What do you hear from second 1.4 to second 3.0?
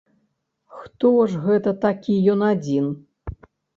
гэта такі ён адзін?!